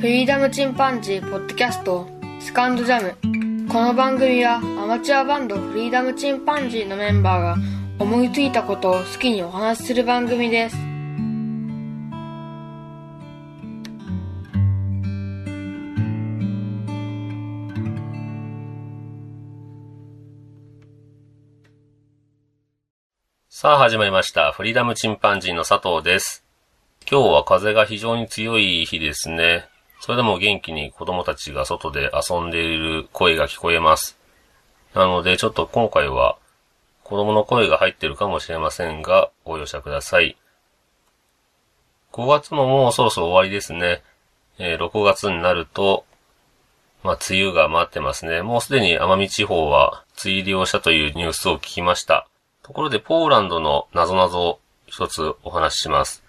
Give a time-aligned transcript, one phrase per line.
[0.00, 2.06] フリーダムチンパンジーポッドキャスト
[2.38, 7.56] スカンドジャムこの番組はアマチュアバンドフリーダムチンパンジーのメンバーが
[7.98, 10.76] 思いついたことを好きにお話しする番組です
[23.48, 24.52] さあ始まりました。
[24.52, 26.44] フリーダムチンパンジーの佐藤です。
[27.10, 29.64] 今日は風が非常に強い日ですね。
[30.00, 34.18] それでも元気に子供たちが外で遊んでいる声が聞こえます。
[34.94, 36.38] なのでちょっと今回は
[37.08, 40.36] 子供の声が入ってるかもしれませんが、ご容赦ください。
[42.12, 44.02] 5月ももうそろそろ終わりですね。
[44.58, 46.04] えー6月になると、
[47.02, 48.42] まあ、梅雨が待ってますね。
[48.42, 52.28] もうすでに奄美地方は梅雨入りをしたというニュースを聞きました。
[52.62, 56.22] ところで、ポーランドの謎々を一つお話しします。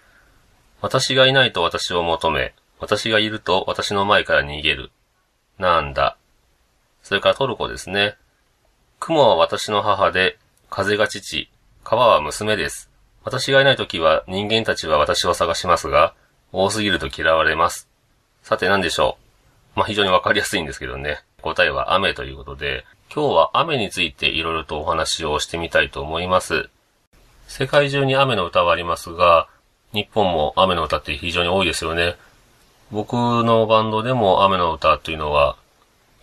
[0.80, 4.90] 私がいないと私を求め、私がいると私の前から逃げる。
[5.58, 6.16] なんだ。
[7.02, 8.16] それからトルコですね。
[8.98, 10.38] 雲は私の母で、
[10.70, 11.50] 風が父、
[11.84, 12.90] 川は娘です。
[13.22, 16.14] 私がいないときは人間たちは私を探しますが、
[16.52, 17.88] 多すぎると嫌われます。
[18.42, 19.18] さて何でしょ
[19.76, 19.78] う。
[19.78, 21.22] まあ、非常にわかりやすいんですけどね。
[21.42, 26.70] 答えは雨ということで、今日は雨についていろいろとお話をしてみたいと思います。
[27.46, 29.48] 世界中に雨の歌はありますが、
[29.92, 32.16] 日本も雨の歌って非常に多いですよね。
[32.92, 35.56] 僕のバンドでも雨の歌というのは、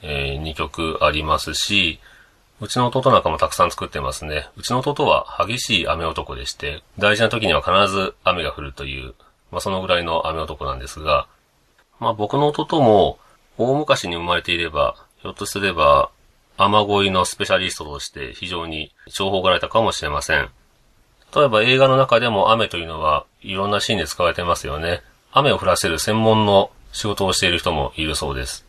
[0.02, 2.00] え2曲ありますし、
[2.60, 4.50] うちの弟なんかもたくさん作ってますね。
[4.58, 9.14] うちの弟は激しい雨男でして、大事な時には必ず雨が降るという、
[9.52, 11.28] まあそのぐらいの雨男なんですが、
[12.00, 13.20] まあ僕の弟も
[13.58, 16.10] 大昔に生まれていれば、ひょっとすれば
[16.58, 20.50] 雨乞いのスペシャリストとして非常に重宝がられたかもしれません。
[21.36, 25.02] 例えば映画の中でも雨というのはいろんなシーンで使われてますよね。
[25.38, 28.66] 雨を降らせる専門の仕事をしている人もいるそうです。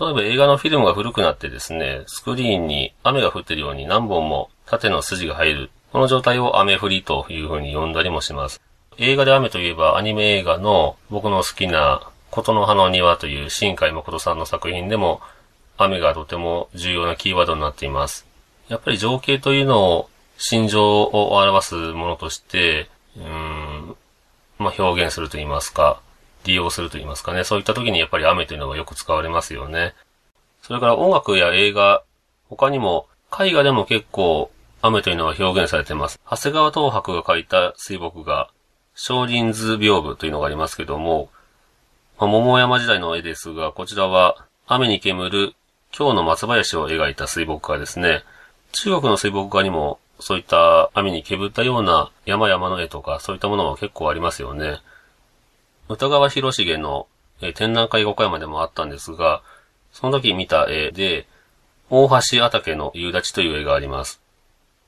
[0.00, 5.70] 例えば映画のフィルムが古くなってですね、スクリーンに雨が降ってるように何本も縦の筋が入る。
[5.92, 8.60] この状態を雨降りという風に呼んだりもします。
[8.96, 15.20] 映画で雨といえばアニメ映画の僕の好きな琴の葉の庭という新海誠さんの作品でも
[15.76, 18.26] 雨がとても重要なキーワードになっています。
[18.68, 23.96] やっぱり情景というのを心情を表すものとして、うん、
[24.58, 26.00] まあ、表現すると言いますか、
[26.44, 27.44] 利用すると言いますかね。
[27.44, 29.94] そういった時にやっぱり雨というのはよく使われますよね。
[30.62, 32.02] それから音楽や映画、
[32.48, 33.06] 他にも
[33.38, 36.20] 絵画でも結構雨というのは表現されています。
[36.30, 38.50] 長谷川東博が描いた水墨画、
[38.94, 41.30] 少林図屏風というのがありますけども、
[42.18, 45.54] まあ、桃山時代の絵ですが、こちらは雨に煙る
[45.96, 48.22] 今日の松林を描いた水墨画ですね。
[48.72, 54.80] 中国の水墨画にもそういった雨に煙ったような山々の絵とかそういったものも結構ありますよね。
[55.88, 57.06] 歌川広重の、
[57.40, 59.42] えー展覧会岡山でもあったんですが、
[59.92, 61.26] その時見た絵で、
[61.90, 64.20] 大橋あたけの夕立という絵があります。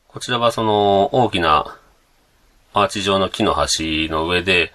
[0.09, 1.77] こちらはその大きな
[2.75, 4.73] アーチ状の木の橋の上で、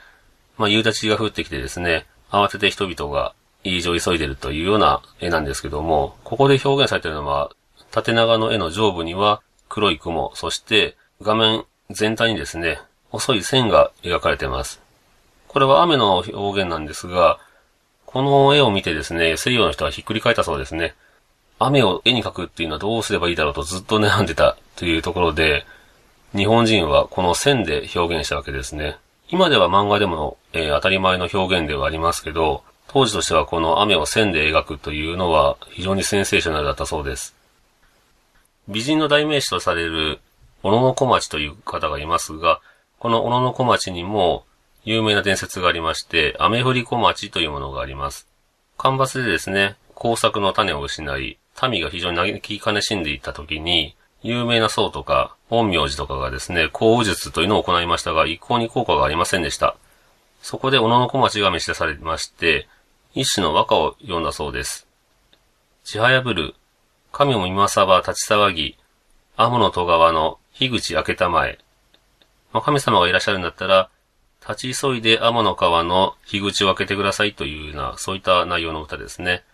[0.58, 3.34] まあ、夕立が降ってきてですね、慌てて人々が
[3.64, 7.52] いい上急いでるというような絵なんですけども、ここで表現されているのは、
[7.92, 9.42] 縦長の絵の上部には
[9.76, 14.80] 黒い雲、そして画面全体にですね、細い線が描かれています。
[15.50, 17.40] これは雨の表現なんですが、
[18.06, 20.96] この絵を見てですね、西洋の人はひっくり返ったそうですね。
[21.60, 25.66] 雨を絵に描くっていうのはどうすればいいだろうとずっと悩んでたというところで、
[26.34, 28.96] 日本人はこの線で表現したわけですね。
[29.30, 37.36] 今では漫画でも、えー当たり前の表現ではありますけど、当時としてはこの雨を線で描くというのは非常にセンセーショナルだったそうです。
[38.68, 40.20] 美人の代名詞とされる
[40.64, 42.62] 小野小町という方がいますが、
[43.00, 44.46] この小野小町にも
[44.84, 48.28] 有名な伝説がありまして、雨降り小町というものがあります。
[48.78, 51.38] 干ばつでですね、工作の種を失い、
[51.70, 59.76] 民が非常に嘆き悲しんでいた時に、有名な僧とか、陰陽師とかがですね、降雨術というのを行いましたが、一向に効果がありませんでした。
[60.42, 62.68] そこで小野小町が召し出されまして、
[63.14, 64.88] 一種の和歌を読んだそうです。
[65.84, 66.56] ちはやぶる、
[67.18, 68.78] 神も今さば立ち騒ぎ、
[69.38, 71.60] 天の戸川の樋口開けたまえ。
[72.52, 73.90] まあ、神様がいらっしゃるんだったら、
[74.42, 79.46] 立ち急いで天の川の樋口を開けてくださいというような、そういった内容の歌ですね。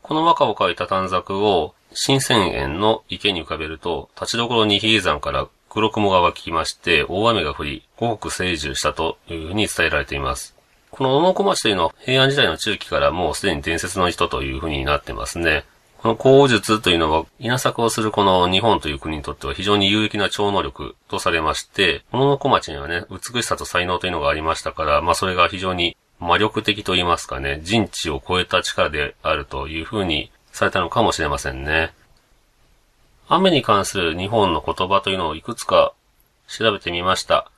[0.00, 10.56] この和歌を書いた短冊を新泉園の池に浮かべると、立ちどころに比叡山から黒雲が湧きまして、大雨が降り、五穀成住したというふうに伝えられています。
[10.90, 15.64] この小野小町というのは平安時代の中期からもうすでに伝説の人というふうになってますね。
[16.02, 31.92] この鉱術というのは稲作をするこの日本という国にとっては非常に有益な超能力とされまして、小野小町にはね、美しさと才能というのがありましたから、まあそれが非常に魔力的と言いますかね、人知を超えた力であるというふうにされたのかもしれませんね。
[33.28, 35.92] 雨に関する日本の言葉というのをいくつか
[36.48, 37.48] 調べてみました。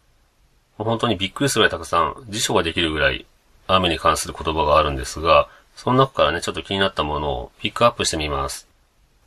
[0.76, 3.25] 本当にびっくりするぐらいたくさん辞書ができるぐらい
[3.69, 8.69] 雨に関する言葉があるんですが、その中からね、ちょっと気になったものをピックアップしてみます。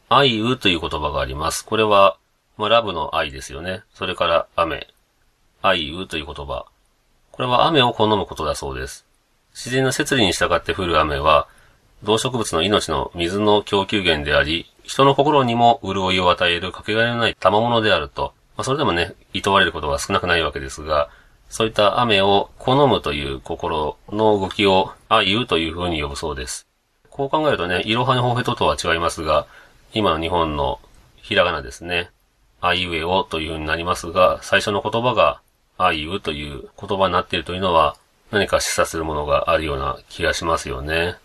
[0.10, 1.66] 愛うという言葉があります。
[1.66, 2.18] これは、
[2.58, 3.84] まあ、ラブの愛ですよね。
[3.94, 4.88] それから雨。
[5.62, 6.66] 愛うという言葉。
[7.32, 9.06] これは雨を好むことだそうです。
[9.54, 11.48] 自然の摂理に従って降る雨は、
[12.04, 18.34] 動植物の命の水の供給源であり、人の心にも潤いを与えるかけがえのない賜物であると。
[18.56, 21.10] まあ、それでもね、厭われることは少なくないわけですが、
[21.50, 26.68] そういった雨を好むという心の動きを愛うという風に呼ぶそうです。
[27.10, 29.48] こう考えるとね、いろはにほへととは違いますが、
[29.94, 30.80] 今の日本の
[31.18, 32.10] ひらがなですね。
[32.60, 35.42] あいうえおという風になりますが、最初の言葉が
[35.78, 37.96] あいうという言葉になっているというのは
[38.32, 41.16] 何か示唆するものがあるような気がしますよね。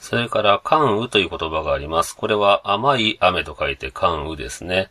[0.00, 2.16] それから、関羽という言葉があります。
[2.16, 4.90] これは甘い雨と書いて関羽ですね。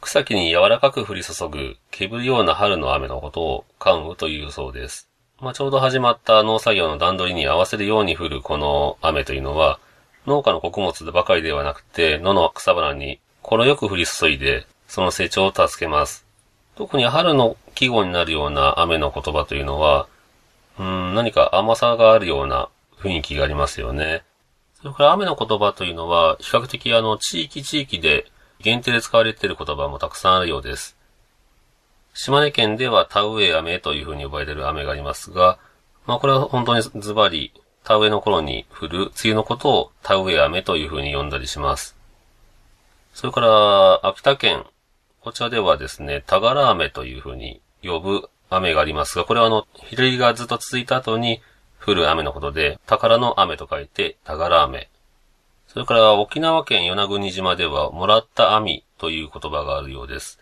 [0.00, 5.08] 草木に柔らかく降り注ぐ、煙るような春の雨のことを関羽というそうです。
[5.40, 9.78] まあ、ちょうど始まった農作業の段取りに合わせるように降るこの雨というのは、
[10.26, 16.26] 農家の穀物ばかりではなくて、野の草花にこのよく降り注いで、その成長を助けます。
[16.76, 20.08] 特に春の季語になるような雨の言葉というのは、
[20.78, 22.68] うん、何か甘さがあるような
[22.98, 24.22] 雰囲気がありますよね。
[24.80, 28.26] それから雨の言葉というのは、比較的あの、地域地域で
[28.60, 30.96] 限定で使われている言葉もたくさんあるようです。
[32.14, 35.58] 島根県では田植え雨という風に呼ばれている雨がありますが、
[36.06, 37.52] まあこれは本当にズバリ、
[37.84, 41.96] 田植えの頃に降る梅雨のことを田植え雨という風に呼んだりします。
[43.14, 44.64] それから、秋田県。
[45.20, 51.42] こちらではですね、田柄雨という風に呼ぶ雨がありますが、これはあの、日照りがずっと続いた後に
[51.80, 54.88] 降る雨のことで、宝の雨と書いて、田柄雨。
[55.72, 60.40] それから沖縄県与那国島では、もらった網という言葉があるようです。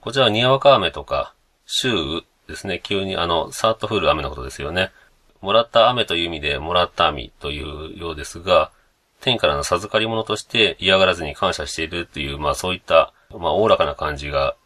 [0.00, 1.34] こちらはにわか雨とか、
[1.66, 2.80] 週雨ですね。
[2.82, 4.90] 急にあの、さーっと降る雨のことですよね。
[5.42, 8.70] もらった雨という意味で、もらった網というようですが、
[9.20, 14.56] 天からの授かり物として嫌がらずに感謝しているっていう、まあそういった、まあおおらかな感じが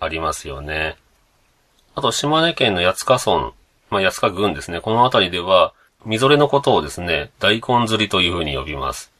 [0.00, 0.96] ありますよね。
[1.94, 3.52] あと、島根県の八塚村、
[3.90, 4.80] まあ八塚郡ですね。
[4.80, 5.74] この辺りでは、
[6.06, 9.12] みぞれのことをですね、大根釣りというふうに呼びます。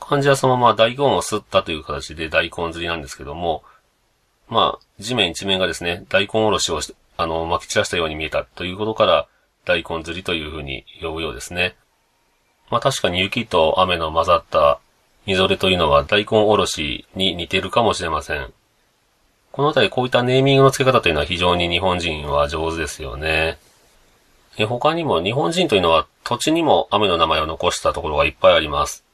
[0.00, 3.64] 漢字はそのまま大根を吸ったという形で大根釣りなんですけども、
[4.48, 6.80] まあ、地面一面がですね、大根おろしを
[7.16, 9.26] あの、巻き散らしたように見えたということから、
[9.64, 11.74] 大根釣りというふうに呼ぶようですね。
[12.70, 14.80] まあ確かに雪と雨の混ざった
[15.26, 18.52] みぞれというのは大根おろしに似てるかもしれません。
[19.52, 23.58] このあたりこういったネーミングの付け方というのは非常に日本人は上手ですよね。
[24.68, 29.05] 他にも日本人というのは土地にも雨の名前を残したところがいっぱいあります。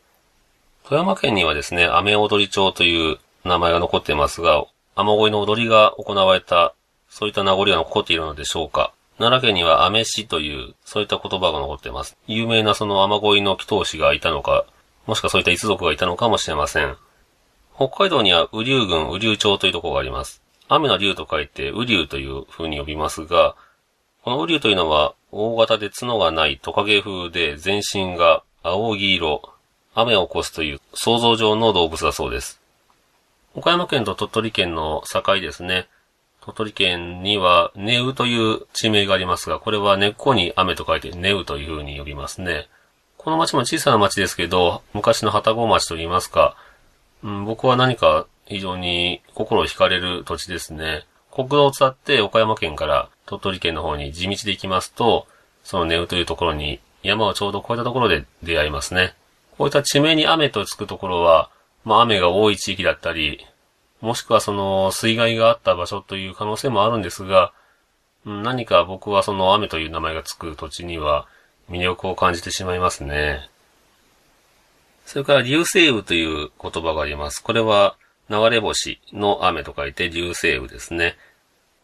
[0.84, 4.64] 富山県にはですね、雨踊り町という名前が残っていますが、
[4.94, 6.74] 雨乞いの踊りが行われた、
[7.08, 8.92] そういった名残が残っているのでしょうか。
[9.18, 12.16] 奈良県には雨師という、そういった言葉が残っています。
[12.26, 14.66] 有名なその雨乞いの祈祷師がいたのか、
[15.06, 16.96] もしくはそういった一族がいたのかもしれません。
[17.76, 20.42] 北海道には雨竜郡雨竜町というところがあります。
[20.68, 23.54] 雨の竜と書いて雨竜という風に呼びますが、
[24.22, 29.51] この雨竜というのは大型で角がないトカゲ風で全身が青黄色、
[29.94, 32.60] 雨を起こすという想像上の動物だそうです。
[33.54, 35.86] 岡山県と鳥取県の境ですね。
[36.40, 42.68] 鳥取県には、ネウという地名がありますが、これは根っこに雨と書いてネウという風に呼びますね。
[43.16, 46.56] この町も小さな町ですけど、昔の旗子町と言いますか、
[47.22, 51.04] うん、僕は何か非常に心を惹かれる土地ですね。
[51.30, 55.28] 国道を伝って岡山県から鳥取県の方に地道で行きますと、
[55.62, 59.14] そのネウというところに山をちょうど越えたところで出会いますね。
[59.62, 61.48] こういった地名に雨とつくところは、
[61.84, 63.46] まあ雨が多い地域だったり、
[64.00, 67.52] もしくはその水害があった場所という可能性もあるんですが、
[68.24, 71.28] 何か僕はその雨という名前がつく土地には
[71.70, 73.48] 魅力を感じてしまいますね。
[75.06, 77.40] それから流星雨という言葉があります。
[77.40, 77.94] これは
[78.28, 81.16] 流れ星の雨と書いて流星雨ですね。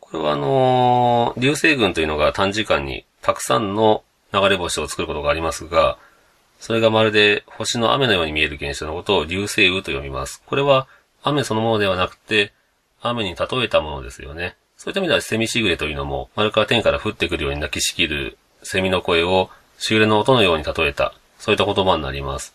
[0.00, 5.96] これはあの、流星群というのが短時間にたくさんの流れ星を作ることがありますが、
[6.58, 10.42] それがまるで星の雨のように見える現象のことを流星雨と呼びます。
[10.44, 10.86] これは
[11.22, 12.52] 雨そのものではなくて、
[13.00, 14.56] 雨に例えたものですよね。
[14.76, 22.54] そういった意味ではセミシグレというのも、丸から天から降ってくるように泣きしきるセミの声をシグレの音のように例えた、そういった言葉になります。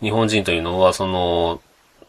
[0.00, 1.60] 日本人というのは、その、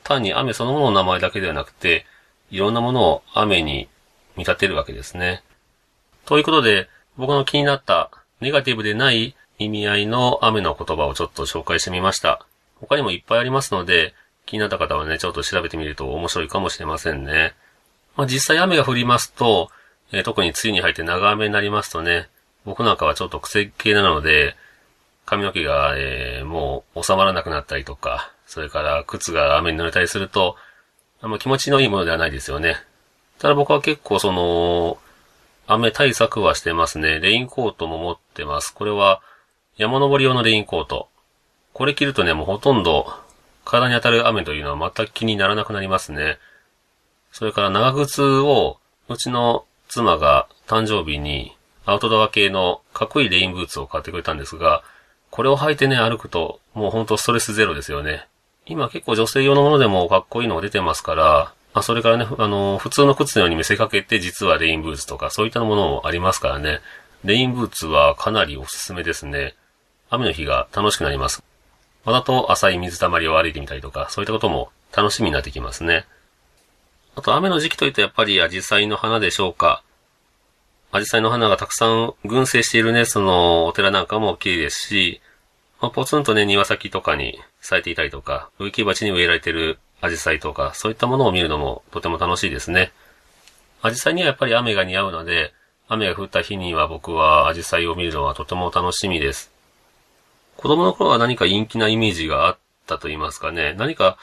[0.04, 2.06] 単に雨そのものの名前だけではなくて、
[2.50, 3.88] いろんなものを雨に
[4.36, 5.44] 見立てるわけですね。
[6.26, 12.46] ということで、僕の気になったネガティブでない意味合いの雨の言葉をちょっと紹介してみました。
[12.80, 14.14] 他にもいっぱいありますので、
[14.46, 17.54] 気になった方はね、ちょっと調べてみると面白いかもしれませんね。
[18.16, 19.70] まあ、実際雨が降りますと、
[20.12, 22.30] えー、特に梅雨に入って長雨になりますとね、
[22.66, 24.56] 僕なんかはちょっと癖系なので、
[25.26, 30.56] 髪の毛が、えー、もう収まらなくなったりとか、それから靴が雨に濡れたりすると、
[31.22, 32.78] あんま気持ちのいいものではないですよね。
[33.40, 34.98] ただ僕は結構その、
[35.66, 37.20] 雨対策はしてますね。
[37.20, 38.74] レインコートも持ってます。
[38.74, 39.22] これは
[39.78, 41.08] 山登り用のレインコート。
[41.74, 43.14] これ着るとね、もうほとんど
[43.64, 46.40] 体に当たる雨というのは全く気にならなくなりますね。
[47.32, 51.56] それから長靴を、うちの妻が誕生日に
[51.86, 54.84] アウトドア系のかっこいいレインブーツを買ってくれたんですが、
[55.30, 58.26] これを履いてね、歩くと、もうほんとストレスゼロですよね。
[58.66, 66.80] 今結構女性用のものでもかっこいいのが出てますから、あ、それからね、あの、普通の靴のように見せかけて実はレインブーツとかそういったものもありますからね。
[67.24, 69.54] レインブーツはかなりおすすめですね。
[70.10, 71.44] 雨の日が楽しくなります。
[72.06, 76.06] わざと浅い水たまりを歩いてみたりとか、そういったことも楽しみになってきますね。
[77.16, 79.84] あと雨の時期といったらやっぱりアジサイの花でしょうか。
[80.92, 85.22] アジサイの花がたくさん群生しているね、そのお寺なんかも綺麗ですし、
[85.82, 92.92] まあ、ポツンとね、庭先とかに咲いていたりとか、植木鉢に植えられているアジサイとか、そういったものを見るのもとても楽しいですね。
[93.82, 95.54] アジサイにはやっぱり雨が似合うので、
[95.88, 99.57] 雨が降った日には僕はアジサイを見るのはとても楽しみです。
[100.58, 103.76] 子供の頃は何か陰気なイメージがあったと言いますかね。
[103.78, 104.18] 何か、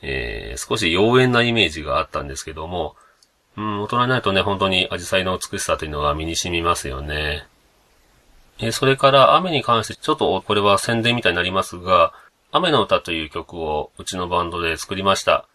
[0.00, 2.96] えー、少し妖艶なイメージがあったんですけども、
[3.56, 7.46] うん、大人になるとね、本当にアジサイの美しさというのが身に染みますよね。
[8.58, 12.14] えー、それから雨に関して、ちょっとこれは宣伝みたいになりますが、
[12.50, 15.46] 雨の歌という曲をうちのバンドで作りました。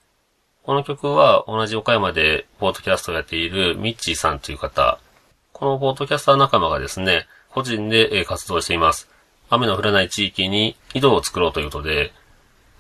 [0.63, 4.99] この曲は同じ岡山でポートキャストをやっているミッチーさんという方、
[5.51, 9.12] このポートキャスター仲間がですね、個人で活動しています。
[9.53, 12.11] 雨の降らない地域に井戸を作ろうということで、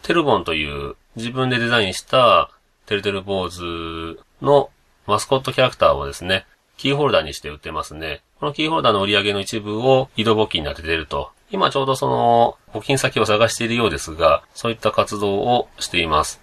[0.01, 2.49] テルボンという自分でデザインした
[2.85, 4.69] てるてる坊主の
[5.05, 6.45] マスコットキャラクターをですね、
[6.77, 8.21] キーホルダーにして売ってますね。
[8.39, 11.31] このキーホルダーの売り上げの一部を井戸募金に当ててると。
[11.51, 16.41] 今ちょうどその募金先を探しているようですが、そういった活動をしています。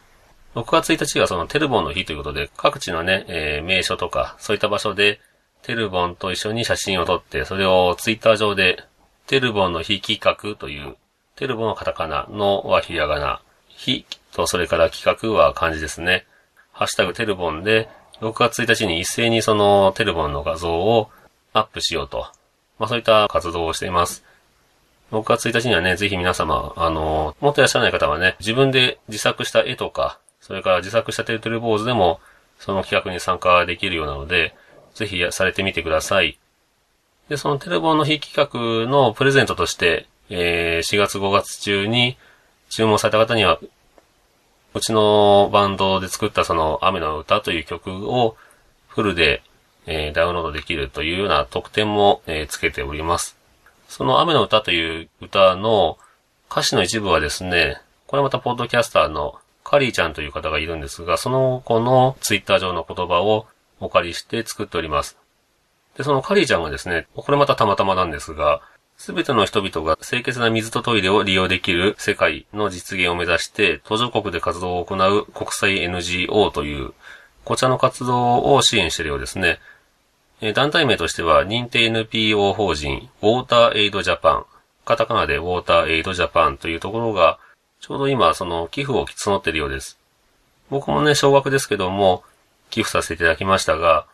[0.54, 5.20] 6月1日がそのテルボンの日ということで、各地のね、えー、名所とか、そういった場所で、
[5.62, 8.84] テルボンと一緒に写真を撮って、それをツイッター上で
[9.26, 10.96] テルボンの非企画という、
[11.36, 16.26] テルボンはカタカナ、のはひらがな、非とそれから企画は漢字ですね。
[16.72, 17.88] ハッシュタグテルボンで、
[18.20, 21.10] 6月1日に一斉にそのテルボンの画像を
[21.52, 22.26] アップしようと。
[22.78, 24.24] まあそういった活動をしています。
[25.12, 32.20] 6月1日にはね、ぜひ皆様、あの、もっといらっしゃらない方はね、自分で自作した絵とか、それから自作したテルテル坊主でも、
[32.58, 34.54] その企画に参加できるようなので、
[34.94, 36.38] ぜひされてみてください。
[37.30, 42.18] で、そのテレボンの非企画のプレゼントとして、えー、4月5月中に
[42.70, 43.60] 注文された方には、
[44.74, 48.36] うちのバンドで作ったその雨の歌という曲を
[48.88, 49.42] フルで、
[49.86, 53.36] えー、ダウンロードできるというような特典も、えー、つけております。
[53.88, 55.98] その雨の歌という歌の
[56.50, 63.46] 歌詞の一部はですね、これまたポッドキャスターのカリーちゃんという方がいるんですが、その子のツイッター上の言葉を
[63.78, 65.19] お借りして作っております。
[66.00, 68.62] で、そのカリーちゃんがですね、これまたたまたまなんですが、
[68.96, 76.94] すべての人々が清潔な水とトイレを利用できる世界の実現を目指して、途上国で活動を行う国際 NGO という、
[77.44, 79.60] こちらの活動を支援しているようですね。
[80.54, 84.46] 団体名としては、認定 NPO 法人、ウォーターエイドジャパン、
[84.86, 87.38] カタカナでウォーターエイドジャパンというところが、
[87.82, 89.98] ちょうど今、その寄付を募っているようです。
[90.70, 92.24] 僕もね、小学ですけども、
[92.70, 94.06] 寄付させていただきましたが、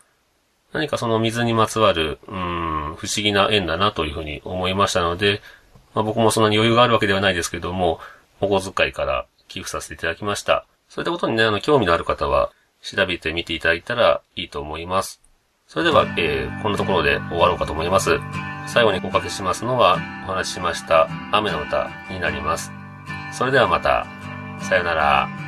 [0.73, 5.41] 何かその水にまつわる、うん、不思議な縁だなというふうに思いましたので、
[5.93, 7.99] まあ、僕もそんなに余裕があるわけではないですけども、
[8.41, 10.65] お小遣いから寄付させていただきました。
[10.89, 15.21] そういったことにね、あの、興味のある方は、調べてみていただいたらいいと思います。
[15.67, 18.19] それでは、えー、こんなところで終わろうかと思います。
[18.67, 22.71] 最後におかけしますのは、お話ししました、雨の歌になります。
[23.33, 24.05] それではまた、
[24.59, 25.46] さよなら。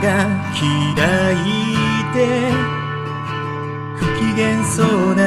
[0.00, 0.62] が開
[1.34, 1.44] い
[2.14, 2.16] て
[3.96, 5.22] 不機嫌そうな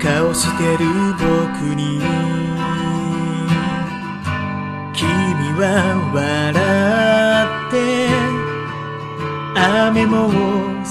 [0.00, 2.00] 顔してる僕に。
[4.92, 5.04] 君
[5.58, 5.62] は
[6.12, 6.22] 笑
[7.68, 7.74] って
[9.54, 10.28] 雨も
[10.82, 10.90] 好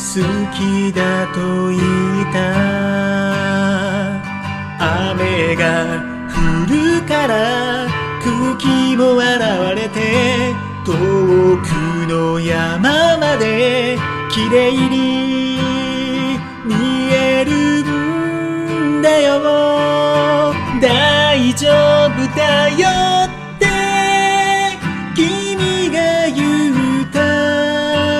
[0.55, 0.57] き
[0.93, 1.38] だと
[1.69, 2.39] 言った。
[4.83, 5.63] 雨が
[6.27, 6.35] 降
[6.67, 6.73] る
[7.07, 7.88] から
[8.23, 9.29] 空気も現
[9.75, 10.91] れて遠
[11.57, 11.70] く
[12.12, 13.98] の山まで
[14.30, 15.58] 綺麗に
[16.65, 16.75] 見
[17.13, 17.51] える
[17.86, 20.53] んだよ。
[20.82, 21.70] 大丈
[22.08, 22.89] 夫だよ
[23.24, 23.65] って。
[25.15, 27.18] 君が言うた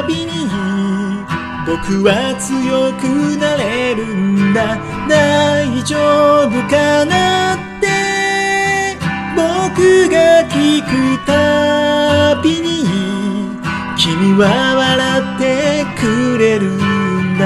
[0.08, 0.48] びに
[1.68, 3.04] 僕は強く
[3.38, 4.78] なれるんだ。
[5.10, 5.98] 大丈
[6.48, 7.90] 夫かなって。
[9.36, 10.16] 僕が
[10.48, 11.41] 聞くた
[14.44, 17.42] は笑ってくれるんだ。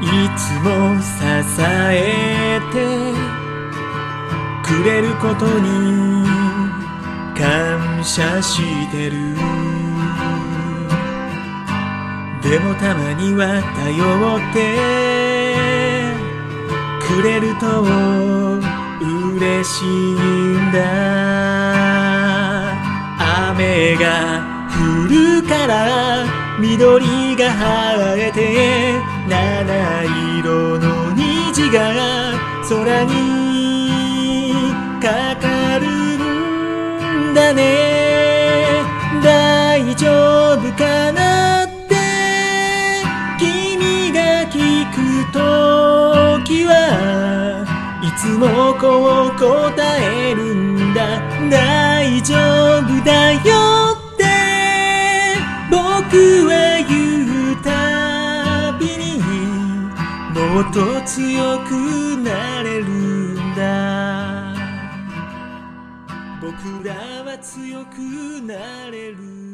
[0.00, 1.10] いつも支
[1.60, 2.74] えて
[4.62, 6.24] くれることに
[7.36, 9.71] 感謝してる。
[12.42, 13.94] でもたまには頼
[14.36, 14.56] って
[17.06, 17.82] くれると
[19.36, 20.78] 嬉しいんだ。
[23.48, 24.74] 雨が降
[25.08, 26.26] るから
[26.58, 30.04] 緑が生えて七
[30.40, 31.78] 色の虹が
[32.68, 33.12] 空に
[35.00, 35.86] かかる
[37.30, 37.62] んだね。
[39.22, 40.08] 大丈
[40.58, 41.41] 夫かな？
[45.32, 45.38] 聞くと
[46.44, 47.64] きは
[48.02, 51.18] いつもこう答えるんだ。
[51.48, 52.34] 大丈
[52.80, 53.38] 夫だよ
[53.96, 54.24] って
[55.70, 55.76] 僕
[56.48, 56.52] は
[56.86, 56.92] 言
[57.52, 59.18] うたびに
[60.34, 61.70] もっと強く
[62.22, 64.52] なれるんだ。
[66.42, 67.96] 僕らは強く
[68.42, 69.51] なれる。